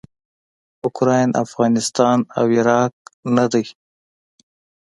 [0.85, 2.93] اوکراین افغانستان او عراق
[3.35, 3.65] نه دي.